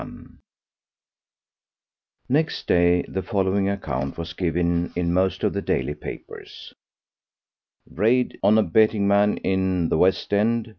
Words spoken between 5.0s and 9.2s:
most of the daily papers: "Raid on a betting